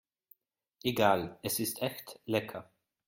Egal, 0.83 1.37
es 1.43 1.59
ist 1.59 1.83
echt 1.83 2.19
lecker. 2.25 2.71